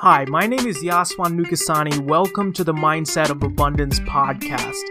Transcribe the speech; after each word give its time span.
Hi, 0.00 0.26
my 0.26 0.46
name 0.46 0.66
is 0.66 0.82
Yaswan 0.82 1.40
Nukasani. 1.40 2.00
Welcome 2.00 2.52
to 2.52 2.62
the 2.62 2.74
Mindset 2.74 3.30
of 3.30 3.42
Abundance 3.42 3.98
podcast. 4.00 4.82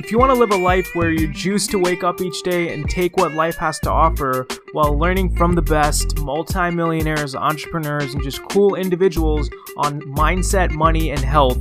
If 0.00 0.10
you 0.10 0.18
want 0.18 0.32
to 0.32 0.38
live 0.38 0.50
a 0.50 0.56
life 0.56 0.88
where 0.94 1.10
you're 1.10 1.30
juiced 1.30 1.70
to 1.72 1.78
wake 1.78 2.02
up 2.02 2.22
each 2.22 2.42
day 2.42 2.72
and 2.72 2.88
take 2.88 3.18
what 3.18 3.34
life 3.34 3.56
has 3.56 3.78
to 3.80 3.90
offer 3.90 4.46
while 4.72 4.98
learning 4.98 5.36
from 5.36 5.56
the 5.56 5.60
best 5.60 6.18
multimillionaires, 6.20 7.34
entrepreneurs, 7.34 8.14
and 8.14 8.22
just 8.22 8.42
cool 8.48 8.76
individuals 8.76 9.50
on 9.76 10.00
mindset, 10.00 10.70
money, 10.70 11.10
and 11.10 11.20
health, 11.20 11.58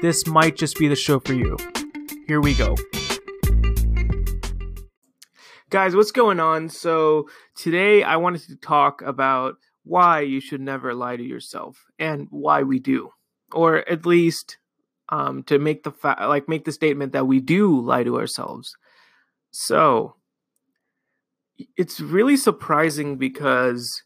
this 0.00 0.26
might 0.26 0.56
just 0.56 0.78
be 0.78 0.88
the 0.88 0.96
show 0.96 1.20
for 1.20 1.34
you. 1.34 1.54
Here 2.26 2.40
we 2.40 2.54
go. 2.54 2.76
Guys, 5.68 5.94
what's 5.94 6.12
going 6.12 6.40
on? 6.40 6.70
So, 6.70 7.28
today 7.54 8.02
I 8.02 8.16
wanted 8.16 8.40
to 8.44 8.56
talk 8.56 9.02
about 9.02 9.56
why 9.88 10.20
you 10.20 10.40
should 10.40 10.60
never 10.60 10.94
lie 10.94 11.16
to 11.16 11.22
yourself 11.22 11.86
and 11.98 12.28
why 12.30 12.62
we 12.62 12.78
do, 12.78 13.10
or 13.52 13.88
at 13.88 14.04
least 14.04 14.58
um, 15.08 15.42
to 15.44 15.58
make 15.58 15.82
the 15.82 15.92
fa- 15.92 16.26
like 16.28 16.48
make 16.48 16.66
the 16.66 16.72
statement 16.72 17.12
that 17.12 17.26
we 17.26 17.40
do 17.40 17.80
lie 17.80 18.04
to 18.04 18.18
ourselves. 18.18 18.76
So 19.50 20.16
it's 21.76 22.00
really 22.00 22.36
surprising 22.36 23.16
because 23.16 24.02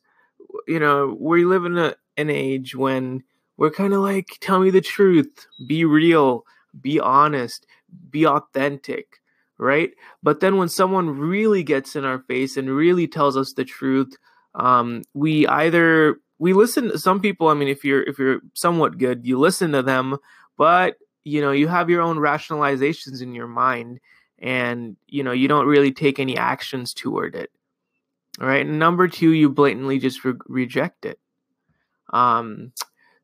you 0.69 0.79
know 0.79 1.17
we 1.19 1.45
live 1.45 1.65
in 1.65 1.77
a, 1.77 1.97
an 2.17 2.31
age 2.31 2.77
when 2.77 3.25
we're 3.57 3.71
kind 3.71 3.93
of 3.93 4.01
like 4.01 4.39
tell 4.41 4.61
me 4.61 4.71
the 4.71 4.81
truth, 4.81 5.47
be 5.67 5.85
real, 5.85 6.45
be 6.81 7.01
honest, 7.01 7.67
be 8.09 8.25
authentic. 8.27 9.19
Right? 9.59 9.91
But 10.23 10.41
then 10.41 10.57
when 10.57 10.69
someone 10.69 11.19
really 11.19 11.63
gets 11.63 11.95
in 11.95 12.05
our 12.05 12.21
face 12.21 12.57
and 12.57 12.69
really 12.69 13.07
tells 13.07 13.37
us 13.37 13.53
the 13.53 13.65
truth, 13.65 14.17
um, 14.55 15.03
we 15.15 15.47
either 15.47 16.17
we 16.39 16.53
listen 16.53 16.91
to 16.91 16.99
some 16.99 17.21
people 17.21 17.49
i 17.49 17.55
mean 17.55 17.69
if 17.69 17.85
you're 17.85 18.03
if 18.03 18.19
you're 18.19 18.41
somewhat 18.55 18.99
good 18.99 19.25
you 19.25 19.39
listen 19.39 19.73
to 19.73 19.83
them 19.83 20.17
but 20.57 20.97
you 21.25 21.41
know 21.41 21.53
you 21.53 21.69
have 21.69 21.89
your 21.89 22.03
own 22.03 22.19
rationalizations 22.19 23.23
in 23.23 23.35
your 23.35 23.47
mind 23.47 24.01
and 24.39 24.97
you 25.07 25.23
know 25.23 25.33
you 25.33 25.49
don't 25.49 25.67
really 25.67 25.93
take 25.93 26.19
any 26.19 26.37
actions 26.37 26.93
toward 26.93 27.35
it. 27.35 27.51
All 28.41 28.47
right 28.47 28.67
and 28.67 28.79
number 28.79 29.09
two 29.09 29.31
you 29.31 29.49
blatantly 29.49 29.99
just 29.99 30.25
re- 30.25 30.35
reject 30.47 31.07
it. 31.07 31.19
Um 32.13 32.73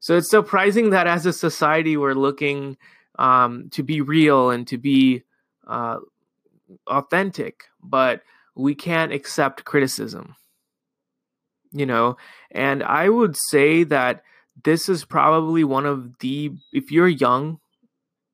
so 0.01 0.17
it's 0.17 0.31
surprising 0.31 0.91
that 0.91 1.09
as 1.09 1.27
a 1.27 1.33
society 1.33 1.97
we're 1.97 2.15
looking 2.15 2.77
um 3.19 3.69
to 3.71 3.83
be 3.83 4.01
real 4.01 4.51
and 4.51 4.67
to 4.69 4.79
be 4.79 5.25
uh 5.67 5.99
authentic 6.87 7.65
but 7.83 8.23
we 8.55 8.75
can't 8.75 9.13
accept 9.13 9.65
criticism 9.65 10.37
you 11.73 11.87
know? 11.87 12.17
And 12.51 12.83
i 12.83 13.09
would 13.09 13.37
say 13.37 13.85
that 13.85 14.23
this 14.65 14.89
is 14.89 15.05
probably 15.05 15.65
one 15.65 15.87
of 15.87 16.19
the 16.19 16.51
if 16.73 16.91
you're 16.91 17.09
young 17.09 17.59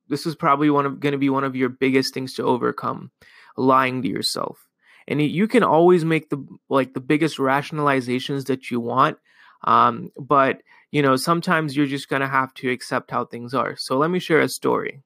this 0.07 0.25
is 0.25 0.35
probably 0.35 0.69
one 0.69 0.85
of 0.85 0.99
going 0.99 1.13
to 1.13 1.17
be 1.17 1.29
one 1.29 1.43
of 1.43 1.55
your 1.55 1.69
biggest 1.69 2.13
things 2.13 2.33
to 2.35 2.43
overcome 2.43 3.09
lying 3.57 4.03
to 4.03 4.07
yourself. 4.07 4.67
And 5.07 5.19
you 5.19 5.47
can 5.47 5.63
always 5.63 6.05
make 6.05 6.29
the 6.29 6.45
like 6.69 6.93
the 6.93 6.99
biggest 6.99 7.37
rationalizations 7.37 8.45
that 8.45 8.69
you 8.69 8.79
want 8.79 9.17
um, 9.63 10.11
but 10.17 10.61
you 10.91 11.01
know 11.01 11.15
sometimes 11.15 11.75
you're 11.75 11.85
just 11.85 12.09
going 12.09 12.21
to 12.21 12.27
have 12.27 12.53
to 12.55 12.69
accept 12.69 13.11
how 13.11 13.25
things 13.25 13.53
are. 13.53 13.75
So 13.77 13.97
let 13.97 14.09
me 14.09 14.19
share 14.19 14.39
a 14.39 14.49
story. 14.49 15.01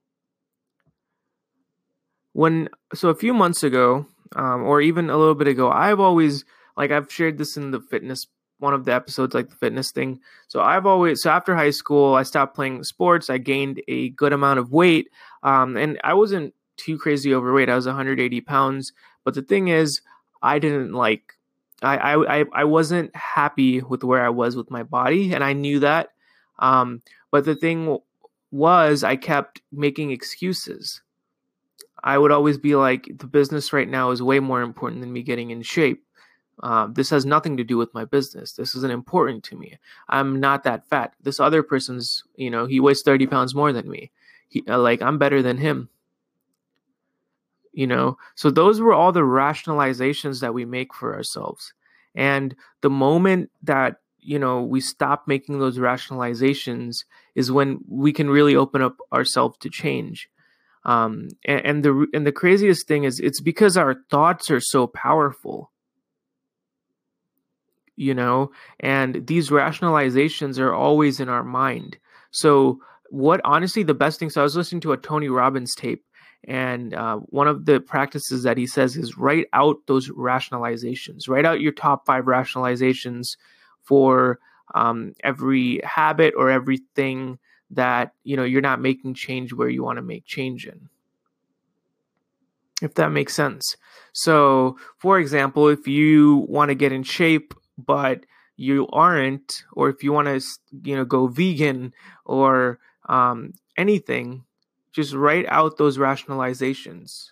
When 2.33 2.69
so 2.93 3.09
a 3.09 3.15
few 3.15 3.33
months 3.33 3.63
ago 3.63 4.05
um, 4.35 4.63
or 4.63 4.81
even 4.81 5.09
a 5.09 5.17
little 5.17 5.35
bit 5.35 5.47
ago 5.47 5.71
i've 5.71 5.99
always 5.99 6.45
like 6.79 6.91
I've 6.91 7.11
shared 7.11 7.37
this 7.37 7.57
in 7.57 7.71
the 7.71 7.81
fitness 7.81 8.25
one 8.59 8.73
of 8.73 8.85
the 8.85 8.93
episodes 8.93 9.33
like 9.33 9.49
the 9.49 9.55
fitness 9.55 9.91
thing. 9.91 10.19
So 10.47 10.61
I've 10.61 10.85
always 10.85 11.21
so 11.21 11.29
after 11.29 11.55
high 11.55 11.69
school 11.71 12.15
I 12.15 12.23
stopped 12.23 12.55
playing 12.55 12.83
sports. 12.83 13.29
I 13.29 13.37
gained 13.37 13.81
a 13.87 14.09
good 14.11 14.33
amount 14.33 14.59
of 14.59 14.71
weight, 14.71 15.09
um, 15.43 15.77
and 15.77 15.99
I 16.03 16.13
wasn't 16.13 16.53
too 16.77 16.97
crazy 16.97 17.33
overweight. 17.33 17.69
I 17.69 17.75
was 17.75 17.85
180 17.85 18.41
pounds, 18.41 18.93
but 19.23 19.33
the 19.33 19.41
thing 19.41 19.67
is, 19.67 20.01
I 20.41 20.57
didn't 20.59 20.93
like. 20.93 21.33
I, 21.81 22.15
I 22.15 22.45
I 22.53 22.63
wasn't 22.65 23.15
happy 23.15 23.81
with 23.81 24.03
where 24.03 24.25
I 24.25 24.29
was 24.29 24.55
with 24.55 24.71
my 24.71 24.83
body, 24.83 25.33
and 25.33 25.43
I 25.43 25.53
knew 25.53 25.79
that. 25.79 26.09
Um, 26.59 27.01
but 27.31 27.45
the 27.45 27.55
thing 27.55 27.97
was, 28.51 29.03
I 29.03 29.15
kept 29.15 29.61
making 29.71 30.11
excuses. 30.11 31.01
I 32.03 32.17
would 32.17 32.31
always 32.31 32.57
be 32.57 32.75
like, 32.75 33.09
the 33.17 33.27
business 33.27 33.71
right 33.73 33.87
now 33.87 34.11
is 34.11 34.21
way 34.21 34.39
more 34.39 34.61
important 34.61 35.01
than 35.01 35.11
me 35.11 35.21
getting 35.21 35.51
in 35.51 35.61
shape. 35.61 36.03
Um, 36.61 36.93
this 36.93 37.09
has 37.09 37.25
nothing 37.25 37.57
to 37.57 37.63
do 37.63 37.77
with 37.77 37.93
my 37.93 38.05
business. 38.05 38.53
This 38.53 38.75
isn't 38.75 38.91
important 38.91 39.43
to 39.45 39.55
me. 39.55 39.77
I'm 40.09 40.39
not 40.39 40.63
that 40.63 40.85
fat. 40.87 41.13
This 41.21 41.39
other 41.39 41.63
person's, 41.63 42.23
you 42.35 42.49
know, 42.49 42.65
he 42.65 42.79
weighs 42.79 43.01
30 43.01 43.27
pounds 43.27 43.55
more 43.55 43.71
than 43.71 43.89
me. 43.89 44.11
He, 44.49 44.63
uh, 44.67 44.79
like, 44.79 45.01
I'm 45.01 45.17
better 45.17 45.41
than 45.41 45.57
him. 45.57 45.89
You 47.71 47.87
know, 47.87 48.17
so 48.35 48.49
those 48.49 48.81
were 48.81 48.93
all 48.93 49.11
the 49.11 49.21
rationalizations 49.21 50.41
that 50.41 50.53
we 50.53 50.65
make 50.65 50.93
for 50.93 51.15
ourselves. 51.15 51.73
And 52.15 52.55
the 52.81 52.89
moment 52.89 53.51
that, 53.63 53.97
you 54.17 54.39
know, 54.39 54.61
we 54.61 54.81
stop 54.81 55.27
making 55.27 55.59
those 55.59 55.77
rationalizations 55.77 57.05
is 57.35 57.51
when 57.51 57.79
we 57.87 58.11
can 58.11 58.29
really 58.29 58.55
open 58.55 58.81
up 58.81 58.97
ourselves 59.13 59.57
to 59.59 59.69
change. 59.69 60.29
Um, 60.83 61.29
and, 61.45 61.65
and 61.65 61.83
the 61.85 62.07
and 62.13 62.25
the 62.25 62.31
craziest 62.31 62.87
thing 62.87 63.03
is 63.03 63.19
it's 63.19 63.41
because 63.41 63.77
our 63.77 63.95
thoughts 64.09 64.49
are 64.49 64.61
so 64.61 64.87
powerful 64.87 65.71
you 67.99 68.13
know? 68.13 68.51
And 68.79 69.27
these 69.27 69.49
rationalizations 69.49 70.57
are 70.57 70.73
always 70.73 71.19
in 71.19 71.29
our 71.29 71.43
mind. 71.43 71.97
So 72.31 72.79
what 73.11 73.41
honestly 73.43 73.81
the 73.81 73.91
best 73.95 74.19
thing 74.19 74.29
so 74.29 74.39
i 74.39 74.43
was 74.43 74.55
listening 74.55 74.79
to 74.79 74.91
a 74.91 74.97
tony 74.97 75.29
robbins 75.29 75.73
tape 75.73 76.05
and 76.45 76.93
uh, 76.93 77.17
one 77.17 77.47
of 77.47 77.65
the 77.65 77.79
practices 77.79 78.43
that 78.43 78.57
he 78.57 78.65
says 78.65 78.95
is 78.95 79.17
write 79.17 79.47
out 79.53 79.77
those 79.87 80.09
rationalizations. 80.09 81.27
Write 81.27 81.45
out 81.45 81.59
your 81.59 81.73
top 81.73 82.05
five 82.05 82.25
rationalizations 82.25 83.35
for 83.81 84.39
um, 84.73 85.13
every 85.23 85.81
habit 85.83 86.33
or 86.37 86.49
everything 86.49 87.39
that 87.71 88.13
you 88.23 88.35
know 88.35 88.43
you're 88.43 88.61
not 88.61 88.81
making 88.81 89.13
change 89.13 89.53
where 89.53 89.69
you 89.69 89.83
want 89.83 89.97
to 89.97 90.01
make 90.01 90.25
change 90.25 90.65
in. 90.65 90.89
If 92.81 92.95
that 92.95 93.09
makes 93.09 93.33
sense. 93.33 93.75
So 94.13 94.77
for 94.97 95.19
example 95.19 95.67
if 95.67 95.87
you 95.87 96.45
want 96.47 96.69
to 96.69 96.75
get 96.75 96.91
in 96.91 97.03
shape 97.03 97.53
but 97.85 98.25
you 98.57 98.87
aren't, 98.91 99.63
or 99.73 99.89
if 99.89 100.03
you 100.03 100.11
want 100.11 100.27
to, 100.27 100.45
you 100.83 100.95
know, 100.95 101.05
go 101.05 101.27
vegan 101.27 101.93
or 102.25 102.79
um, 103.07 103.53
anything, 103.77 104.43
just 104.91 105.13
write 105.13 105.45
out 105.47 105.77
those 105.77 105.97
rationalizations. 105.97 107.31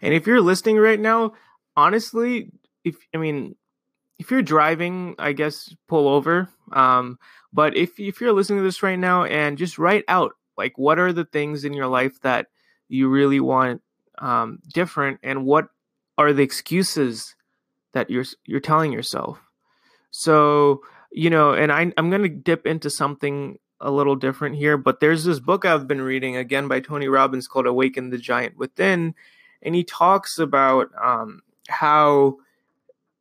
And 0.00 0.14
if 0.14 0.26
you're 0.26 0.40
listening 0.40 0.78
right 0.78 1.00
now, 1.00 1.34
honestly, 1.76 2.50
if 2.84 2.96
I 3.14 3.18
mean, 3.18 3.56
if 4.18 4.30
you're 4.30 4.42
driving, 4.42 5.14
I 5.18 5.32
guess 5.32 5.74
pull 5.88 6.08
over. 6.08 6.48
Um, 6.72 7.18
but 7.52 7.76
if 7.76 7.98
if 7.98 8.20
you're 8.20 8.32
listening 8.32 8.60
to 8.60 8.64
this 8.64 8.82
right 8.82 8.98
now 8.98 9.24
and 9.24 9.58
just 9.58 9.78
write 9.78 10.04
out 10.08 10.32
like 10.56 10.76
what 10.76 10.98
are 10.98 11.12
the 11.12 11.24
things 11.24 11.64
in 11.64 11.72
your 11.72 11.86
life 11.86 12.20
that 12.22 12.46
you 12.88 13.08
really 13.08 13.40
want 13.40 13.82
um, 14.18 14.60
different 14.72 15.20
and 15.22 15.44
what 15.44 15.68
are 16.16 16.32
the 16.32 16.42
excuses 16.42 17.34
that 17.92 18.10
you're 18.10 18.24
you're 18.44 18.60
telling 18.60 18.92
yourself? 18.92 19.38
So 20.10 20.82
you 21.10 21.30
know 21.30 21.52
and 21.52 21.72
I, 21.72 21.92
i'm 21.96 22.10
going 22.10 22.22
to 22.22 22.28
dip 22.28 22.66
into 22.66 22.90
something 22.90 23.58
a 23.80 23.90
little 23.90 24.16
different 24.16 24.56
here 24.56 24.76
but 24.76 25.00
there's 25.00 25.24
this 25.24 25.40
book 25.40 25.64
i've 25.64 25.86
been 25.86 26.02
reading 26.02 26.36
again 26.36 26.68
by 26.68 26.80
tony 26.80 27.08
robbins 27.08 27.48
called 27.48 27.66
awaken 27.66 28.10
the 28.10 28.18
giant 28.18 28.56
within 28.56 29.14
and 29.62 29.74
he 29.74 29.84
talks 29.84 30.38
about 30.38 30.88
um, 31.02 31.42
how 31.68 32.36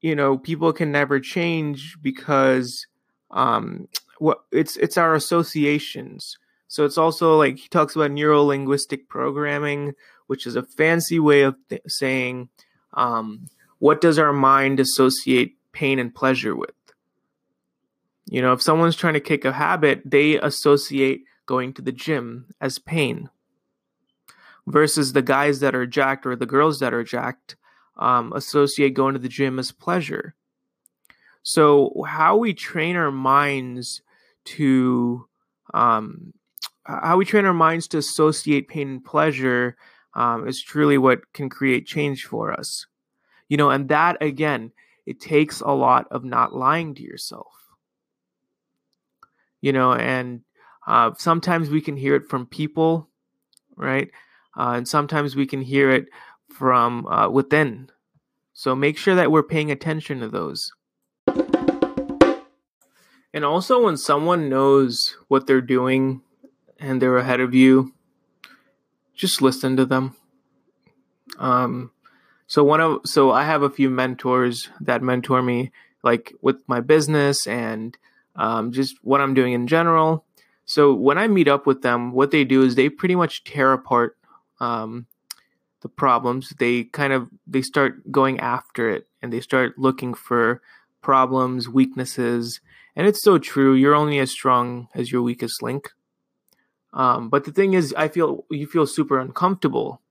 you 0.01 0.15
know 0.15 0.37
people 0.37 0.73
can 0.73 0.91
never 0.91 1.19
change 1.19 1.97
because 2.01 2.87
um, 3.31 3.87
what 4.19 4.43
it's 4.51 4.77
it's 4.77 4.97
our 4.97 5.15
associations 5.15 6.37
so 6.67 6.85
it's 6.85 6.97
also 6.97 7.37
like 7.37 7.57
he 7.57 7.67
talks 7.69 7.95
about 7.95 8.11
neuro 8.11 8.43
linguistic 8.43 9.07
programming, 9.07 9.93
which 10.27 10.45
is 10.45 10.55
a 10.55 10.63
fancy 10.63 11.19
way 11.19 11.41
of 11.41 11.55
th- 11.69 11.81
saying 11.87 12.49
um, 12.93 13.47
what 13.79 14.01
does 14.01 14.19
our 14.19 14.33
mind 14.33 14.79
associate 14.79 15.55
pain 15.71 15.99
and 15.99 16.13
pleasure 16.13 16.55
with. 16.55 16.71
You 18.25 18.41
know, 18.41 18.51
if 18.53 18.61
someone's 18.61 18.95
trying 18.95 19.13
to 19.13 19.19
kick 19.19 19.45
a 19.45 19.53
habit, 19.53 20.01
they 20.03 20.39
associate 20.39 21.23
going 21.45 21.73
to 21.75 21.81
the 21.81 21.91
gym 21.91 22.47
as 22.59 22.79
pain. 22.79 23.29
Versus 24.65 25.13
the 25.13 25.21
guys 25.21 25.61
that 25.61 25.75
are 25.75 25.85
jacked 25.85 26.25
or 26.25 26.35
the 26.35 26.45
girls 26.45 26.79
that 26.79 26.93
are 26.93 27.03
jacked 27.03 27.55
um, 27.95 28.33
associate 28.33 28.93
going 28.93 29.13
to 29.13 29.19
the 29.19 29.29
gym 29.29 29.59
as 29.59 29.71
pleasure. 29.71 30.35
So, 31.41 32.03
how 32.05 32.35
we 32.35 32.53
train 32.53 32.97
our 32.97 33.11
minds 33.11 34.01
to 34.43 35.25
um, 35.73 36.33
how 36.87 37.17
we 37.17 37.25
train 37.25 37.45
our 37.45 37.53
minds 37.53 37.87
to 37.89 37.97
associate 37.97 38.69
pain 38.69 38.89
and 38.89 39.05
pleasure 39.05 39.75
um, 40.13 40.47
is 40.47 40.61
truly 40.61 40.97
what 40.97 41.31
can 41.33 41.49
create 41.49 41.85
change 41.85 42.25
for 42.25 42.51
us. 42.51 42.87
You 43.49 43.57
know, 43.57 43.69
and 43.69 43.89
that 43.89 44.21
again, 44.21 44.71
it 45.05 45.19
takes 45.19 45.61
a 45.61 45.71
lot 45.71 46.07
of 46.11 46.23
not 46.23 46.55
lying 46.55 46.95
to 46.95 47.03
yourself. 47.03 47.53
You 49.61 49.73
know, 49.73 49.93
and 49.93 50.41
uh, 50.85 51.11
sometimes 51.17 51.69
we 51.69 51.81
can 51.81 51.97
hear 51.97 52.15
it 52.15 52.29
from 52.29 52.45
people, 52.45 53.09
right? 53.75 54.09
Uh, 54.57 54.73
and 54.77 54.87
sometimes 54.87 55.35
we 55.35 55.45
can 55.45 55.61
hear 55.61 55.91
it 55.91 56.05
from 56.49 57.05
uh, 57.07 57.29
within. 57.29 57.89
So 58.53 58.75
make 58.75 58.97
sure 58.97 59.15
that 59.15 59.31
we're 59.31 59.43
paying 59.43 59.71
attention 59.71 60.19
to 60.21 60.29
those. 60.29 60.71
And 63.33 63.45
also, 63.45 63.83
when 63.83 63.97
someone 63.97 64.49
knows 64.49 65.15
what 65.27 65.45
they're 65.45 65.61
doing 65.61 66.21
and 66.79 67.01
they're 67.01 67.17
ahead 67.17 67.39
of 67.39 67.53
you, 67.53 67.93
just 69.15 69.41
listen 69.41 69.75
to 69.77 69.85
them. 69.85 70.15
Um, 71.39 71.91
so 72.47 72.63
one 72.63 72.79
of 72.79 73.01
so 73.05 73.31
I 73.31 73.43
have 73.43 73.61
a 73.61 73.69
few 73.69 73.89
mentors 73.89 74.69
that 74.79 75.01
mentor 75.01 75.41
me, 75.41 75.71
like 76.03 76.33
with 76.41 76.57
my 76.67 76.79
business 76.79 77.45
and 77.45 77.97
um, 78.35 78.71
just 78.71 78.95
what 79.01 79.19
I'm 79.19 79.33
doing 79.33 79.53
in 79.53 79.67
general. 79.67 80.25
So 80.65 80.93
when 80.93 81.17
I 81.17 81.27
meet 81.27 81.47
up 81.47 81.65
with 81.65 81.81
them, 81.81 82.11
what 82.11 82.31
they 82.31 82.43
do 82.43 82.61
is 82.63 82.75
they 82.75 82.89
pretty 82.89 83.15
much 83.15 83.43
tear 83.43 83.73
apart 83.73 84.17
um, 84.59 85.07
the 85.81 85.89
problems. 85.89 86.53
They 86.59 86.85
kind 86.85 87.13
of 87.13 87.29
they 87.45 87.61
start 87.61 88.11
going 88.11 88.39
after 88.39 88.89
it 88.89 89.07
and 89.21 89.33
they 89.33 89.41
start 89.41 89.77
looking 89.77 90.13
for 90.13 90.61
problems, 91.01 91.69
weaknesses, 91.69 92.59
and 92.95 93.07
it's 93.07 93.23
so 93.23 93.37
true. 93.37 93.73
You're 93.73 93.95
only 93.95 94.19
as 94.19 94.31
strong 94.31 94.87
as 94.93 95.11
your 95.11 95.21
weakest 95.21 95.61
link. 95.61 95.91
Um, 96.97 97.29
but 97.29 97.45
the 97.45 97.51
thing 97.51 97.75
is, 97.75 97.93
I 97.95 98.07
feel 98.07 98.43
you 98.49 98.65
feel 98.65 98.87
super 98.87 99.19
uncomfortable 99.19 100.01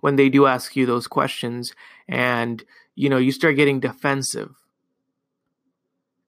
when 0.00 0.16
they 0.16 0.30
do 0.30 0.46
ask 0.46 0.74
you 0.74 0.86
those 0.86 1.06
questions, 1.06 1.74
and 2.08 2.64
you 2.94 3.10
know 3.10 3.18
you 3.18 3.32
start 3.32 3.56
getting 3.56 3.80
defensive, 3.80 4.54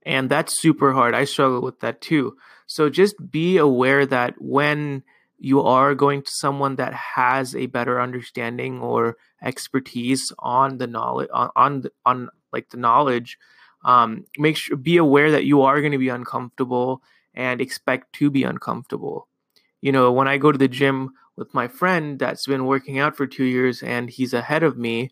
and 0.05 0.29
that's 0.29 0.61
super 0.61 0.93
hard. 0.93 1.15
I 1.15 1.25
struggle 1.25 1.63
with 1.63 1.81
that 1.81 2.03
too. 2.03 2.37
So 2.67 2.91
just 2.91 3.31
be 3.31 3.57
aware 3.57 4.05
that 4.05 4.35
when 4.39 5.05
you 5.39 5.63
are 5.63 5.95
going 5.95 6.23
to 6.23 6.31
someone 6.31 6.77
that 6.77 6.93
has 6.93 7.57
a 7.57 7.67
better 7.67 7.99
understanding 7.99 8.81
or 8.81 9.17
expertise 9.43 10.33
on 10.39 10.77
the 10.77 10.87
knowledge 10.87 11.31
on 11.33 11.51
on, 11.57 11.85
on 12.05 12.29
like 12.53 12.69
the 12.69 12.77
knowledge 12.77 13.39
um, 13.85 14.25
make 14.39 14.57
sure 14.57 14.77
be 14.77 14.97
aware 14.97 15.31
that 15.31 15.45
you 15.45 15.63
are 15.63 15.81
going 15.81 15.93
to 15.93 15.99
be 15.99 16.09
uncomfortable 16.09 17.03
and 17.35 17.61
expect 17.61 18.13
to 18.15 18.31
be 18.31 18.45
uncomfortable 18.45 19.29
you 19.85 19.93
know 19.93 20.11
when 20.11 20.27
i 20.27 20.39
go 20.39 20.51
to 20.51 20.59
the 20.59 20.75
gym 20.81 21.13
with 21.37 21.53
my 21.53 21.69
friend 21.69 22.19
that's 22.19 22.47
been 22.47 22.65
working 22.65 22.99
out 22.99 23.17
for 23.17 23.27
two 23.27 23.45
years 23.45 23.83
and 23.83 24.09
he's 24.09 24.33
ahead 24.33 24.63
of 24.63 24.79
me 24.79 25.11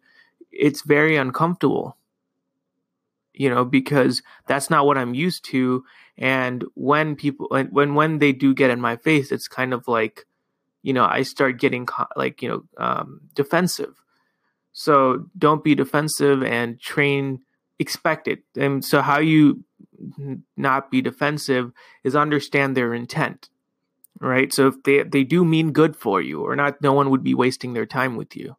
it's 0.53 0.83
very 0.83 1.17
uncomfortable. 1.17 1.97
You 3.35 3.49
know 3.49 3.65
because 3.65 4.23
that's 4.47 4.69
not 4.69 4.85
what 4.87 4.99
i'm 4.99 5.15
used 5.15 5.45
to. 5.47 5.85
And 6.19 6.65
when 6.75 7.17
people 7.17 7.49
when 7.49 7.95
when 7.95 8.19
they 8.19 8.33
do 8.33 8.55
get 8.55 8.71
in 8.71 8.81
my 8.81 8.97
face 8.97 9.33
it's 9.33 9.49
kind 9.49 9.73
of 9.73 9.89
like 9.89 10.27
you 10.83 10.93
know 10.93 11.07
i 11.07 11.23
start 11.23 11.59
getting 11.59 11.89
like 12.15 12.43
you 12.43 12.49
know 12.49 12.63
um, 12.77 13.23
defensive. 13.35 13.95
So 14.75 15.27
don't 15.37 15.65
be 15.65 15.75
defensive 15.75 16.43
and 16.43 16.79
train 16.79 17.41
expect 17.79 18.29
it. 18.29 18.43
And 18.57 18.85
so 18.85 19.01
how 19.01 19.19
you 19.19 19.65
not 20.57 20.91
be 20.91 21.01
defensive 21.01 21.73
is 22.05 22.15
understand 22.15 22.77
their 22.77 22.93
intent 22.93 23.49
right? 24.23 24.53
So 24.53 24.69
if 24.69 24.83
they 24.85 25.03
they 25.03 25.25
do 25.25 25.45
mean 25.45 25.73
good 25.73 25.97
for 25.97 26.23
you 26.23 26.43
or 26.43 26.57
not 26.57 26.81
no 26.81 26.93
one 26.93 27.11
would 27.11 27.23
be 27.23 27.35
wasting 27.35 27.75
their 27.75 27.87
time 27.87 28.17
with 28.17 28.37
you 28.37 28.57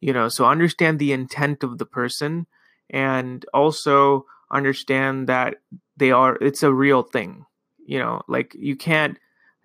you 0.00 0.12
know? 0.12 0.28
So 0.28 0.46
understand 0.46 0.98
the 0.98 1.12
intent 1.12 1.62
of 1.62 1.78
the 1.78 1.86
person 1.86 2.46
and 2.88 3.44
also 3.54 4.26
understand 4.50 5.28
that 5.28 5.56
they 5.96 6.10
are 6.10 6.36
it's 6.40 6.62
a 6.62 6.72
real 6.72 7.02
thing 7.02 7.44
you 7.86 7.98
know? 7.98 8.22
Like 8.28 8.54
you 8.58 8.76
can't 8.76 9.18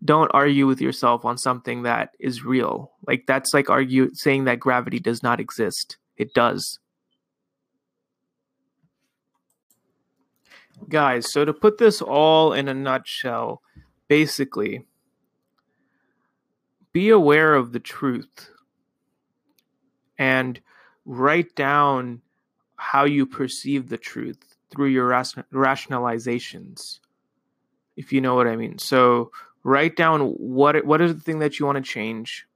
don't 0.04 0.32
argue 0.34 0.68
with 0.68 0.82
yourself 0.82 1.26
on 1.26 1.38
something 1.38 1.84
that 1.84 2.12
is 2.20 2.44
real. 2.44 2.92
Like 3.08 3.26
that's 3.28 3.54
like 3.54 3.70
argue 3.70 4.14
saying 4.14 4.44
that 4.46 4.60
gravity 4.60 5.00
does 5.00 5.24
not 5.24 5.40
exist. 5.40 5.98
It 6.18 6.34
does. 6.34 6.80
Guys 10.90 11.32
so 11.32 11.46
to 11.46 11.54
put 11.54 11.78
this 11.78 12.02
all 12.02 12.54
in 12.54 12.68
a 12.68 12.74
nutshell 12.74 13.62
basically 14.08 14.86
be 16.96 17.10
aware 17.10 17.54
of 17.54 17.74
the 17.74 17.80
truth 17.82 18.50
and 20.18 20.62
write 21.04 21.54
down 21.54 22.22
how 22.78 23.04
you 23.04 23.26
perceive 23.26 23.90
the 23.90 23.98
truth 23.98 24.56
through 24.72 24.88
your 24.88 25.10
rationalizations 25.10 27.00
if 27.98 28.14
you 28.14 28.22
know 28.22 28.34
what 28.36 28.48
i 28.48 28.56
mean. 28.56 28.78
So 28.78 29.32
write 29.62 29.98
down 29.98 30.22
what 30.38 30.86
what 30.86 31.02
is 31.02 31.14
the 31.14 31.20
thing 31.20 31.40
that 31.40 31.60
you 31.60 31.66
want 31.66 31.76
to 31.76 31.82
change 31.82 32.48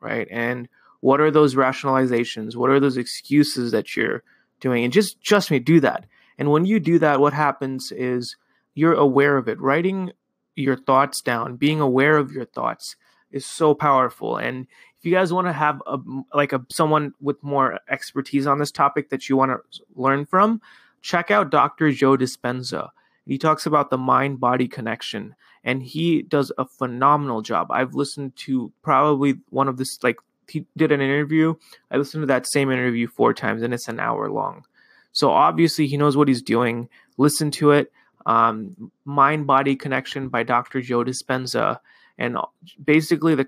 right? 0.00 0.26
And 0.28 0.68
what 0.98 1.20
are 1.20 1.30
those 1.30 1.54
rationalizations? 1.54 2.56
What 2.56 2.70
are 2.70 2.80
those 2.80 2.96
excuses 2.96 3.70
that 3.70 3.94
you're 3.94 4.24
doing? 4.58 4.82
And 4.82 4.92
just 4.92 5.22
trust 5.22 5.52
me 5.52 5.60
do 5.60 5.78
that. 5.78 6.06
And 6.36 6.50
when 6.50 6.64
you 6.64 6.80
do 6.80 6.98
that 6.98 7.20
what 7.20 7.32
happens 7.32 7.92
is 7.92 8.34
you're 8.74 8.94
aware 8.94 9.36
of 9.36 9.46
it. 9.46 9.60
Writing 9.60 10.10
your 10.56 10.74
thoughts 10.74 11.22
down 11.22 11.54
being 11.54 11.80
aware 11.80 12.16
of 12.16 12.32
your 12.32 12.44
thoughts 12.44 12.96
is 13.34 13.44
so 13.44 13.74
powerful 13.74 14.36
and 14.38 14.66
if 14.98 15.04
you 15.04 15.12
guys 15.12 15.32
want 15.32 15.46
to 15.46 15.52
have 15.52 15.82
a 15.86 15.98
like 16.32 16.52
a 16.52 16.64
someone 16.70 17.12
with 17.20 17.42
more 17.42 17.78
expertise 17.90 18.46
on 18.46 18.58
this 18.58 18.70
topic 18.70 19.10
that 19.10 19.28
you 19.28 19.36
want 19.36 19.50
to 19.50 19.82
learn 19.96 20.24
from 20.24 20.60
check 21.04 21.30
out 21.30 21.50
Dr. 21.50 21.92
Joe 21.92 22.16
Dispenza. 22.16 22.88
He 23.26 23.36
talks 23.36 23.66
about 23.66 23.90
the 23.90 23.98
mind 23.98 24.40
body 24.40 24.66
connection 24.66 25.36
and 25.62 25.82
he 25.82 26.22
does 26.22 26.50
a 26.56 26.64
phenomenal 26.64 27.42
job. 27.42 27.70
I've 27.70 27.94
listened 27.94 28.34
to 28.36 28.72
probably 28.82 29.34
one 29.50 29.68
of 29.68 29.76
this, 29.76 30.02
like, 30.02 30.16
he 30.48 30.64
did 30.78 30.92
an 30.92 31.02
interview. 31.02 31.54
I 31.90 31.98
listened 31.98 32.22
to 32.22 32.26
that 32.26 32.46
same 32.46 32.70
interview 32.70 33.06
four 33.06 33.34
times 33.34 33.62
and 33.62 33.74
it's 33.74 33.86
an 33.88 34.00
hour 34.00 34.30
long. 34.30 34.64
So 35.12 35.30
obviously 35.30 35.86
he 35.86 35.98
knows 35.98 36.16
what 36.16 36.28
he's 36.28 36.42
doing. 36.42 36.88
Listen 37.18 37.50
to 37.52 37.72
it. 37.72 37.92
Um, 38.24 38.90
mind 39.04 39.46
body 39.46 39.76
connection 39.76 40.28
by 40.28 40.42
Dr. 40.42 40.80
Joe 40.80 41.04
Dispenza. 41.04 41.80
And 42.16 42.36
basically, 42.82 43.34
the 43.34 43.44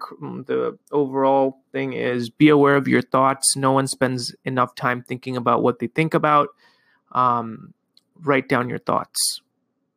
the 0.47 0.79
overall 0.91 1.61
thing 1.73 1.93
is 1.93 2.31
be 2.31 2.49
aware 2.49 2.77
of 2.77 2.89
your 2.89 3.03
thoughts. 3.03 3.57
No 3.57 3.73
one 3.73 3.87
spends 3.87 4.35
enough 4.45 4.75
time 4.75 5.03
thinking 5.03 5.37
about 5.37 5.63
what 5.63 5.79
they 5.79 5.87
think 5.87 6.15
about 6.15 6.49
um, 7.13 7.75
write 8.23 8.49
down 8.49 8.69
your 8.69 8.79
thoughts. 8.79 9.41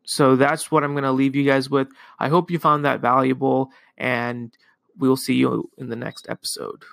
So 0.04 0.36
that's 0.36 0.72
what 0.72 0.84
I'm 0.84 0.94
going 0.94 1.04
to 1.04 1.12
leave 1.12 1.36
you 1.36 1.44
guys 1.44 1.70
with. 1.70 1.88
I 2.18 2.30
hope 2.30 2.50
you 2.50 2.58
found 2.58 2.86
that 2.86 3.00
valuable, 3.00 3.72
and 3.98 4.56
we'll 4.98 5.18
see 5.18 5.36
you 5.36 5.70
in 5.78 5.90
the 5.90 5.96
next 5.96 6.28
episode. 6.30 6.84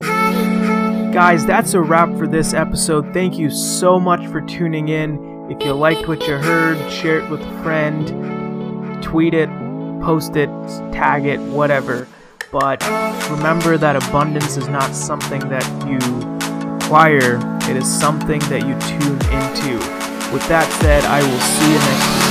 Guys, 0.00 1.44
that's 1.44 1.74
a 1.74 1.80
wrap 1.80 2.16
for 2.16 2.28
this 2.28 2.54
episode. 2.54 3.12
Thank 3.12 3.38
you 3.38 3.50
so 3.50 3.98
much 3.98 4.24
for 4.28 4.40
tuning 4.42 4.88
in. 4.88 5.50
If 5.50 5.64
you 5.64 5.72
liked 5.72 6.06
what 6.06 6.26
you 6.28 6.36
heard, 6.36 6.78
share 6.92 7.18
it 7.18 7.30
with 7.30 7.40
a 7.40 7.62
friend, 7.62 9.02
tweet 9.02 9.34
it, 9.34 9.48
post 10.02 10.36
it, 10.36 10.48
tag 10.92 11.26
it, 11.26 11.40
whatever. 11.40 12.06
But 12.50 12.82
remember 13.30 13.76
that 13.76 13.96
abundance 13.96 14.56
is 14.56 14.68
not 14.68 14.94
something 14.94 15.40
that 15.48 15.64
you 15.86 15.98
acquire, 16.76 17.38
it 17.70 17.76
is 17.76 17.86
something 17.86 18.40
that 18.48 18.62
you 18.62 18.74
tune 18.88 19.20
into. 19.32 19.78
With 20.32 20.46
that 20.48 20.68
said, 20.80 21.04
I 21.04 21.20
will 21.22 21.40
see 21.40 21.72
you 21.72 21.78
next 21.78 22.27